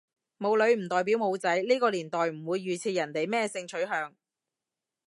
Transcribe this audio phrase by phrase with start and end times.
[0.39, 4.15] 冇女唔代表冇仔，呢個年代唔會預設人哋咩性取向